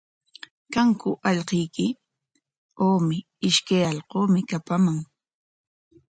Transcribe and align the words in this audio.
¿Kanku 0.73 1.09
allquyki? 1.29 1.87
Awmi, 2.87 3.17
ishkay 3.47 3.83
allquumi 3.91 4.39
kapaman. 4.49 4.97